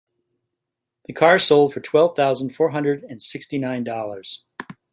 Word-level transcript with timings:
The 1.05 1.13
car 1.13 1.37
sold 1.37 1.75
for 1.75 1.79
twelve 1.79 2.15
thousand 2.15 2.55
four 2.55 2.69
hundred 2.71 3.03
and 3.03 3.21
sixty 3.21 3.59
nine 3.59 3.83
dollars. 3.83 4.43